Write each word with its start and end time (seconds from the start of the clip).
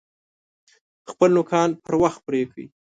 خپل 1.11 1.29
نوکان 1.37 1.69
پر 1.85 1.93
وخت 2.03 2.19
پرې 2.27 2.41
کئ! 2.51 2.65